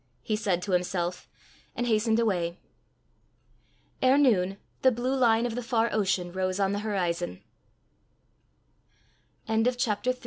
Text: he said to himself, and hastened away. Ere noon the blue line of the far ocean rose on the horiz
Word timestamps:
he 0.23 0.35
said 0.35 0.63
to 0.63 0.71
himself, 0.71 1.29
and 1.75 1.85
hastened 1.85 2.19
away. 2.19 2.57
Ere 4.01 4.17
noon 4.17 4.57
the 4.81 4.91
blue 4.91 5.13
line 5.15 5.45
of 5.45 5.53
the 5.53 5.61
far 5.61 5.91
ocean 5.93 6.31
rose 6.31 6.59
on 6.59 6.71
the 6.71 6.79
horiz 6.79 7.21